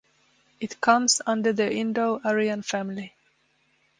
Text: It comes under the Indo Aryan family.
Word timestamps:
It 0.59 0.81
comes 0.81 1.21
under 1.27 1.53
the 1.53 1.71
Indo 1.71 2.19
Aryan 2.25 2.63
family. 2.63 3.13